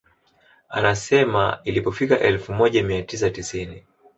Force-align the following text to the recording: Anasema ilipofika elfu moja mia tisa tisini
Anasema 0.69 1.59
ilipofika 1.63 2.19
elfu 2.19 2.53
moja 2.53 2.83
mia 2.83 3.03
tisa 3.03 3.29
tisini 3.29 3.83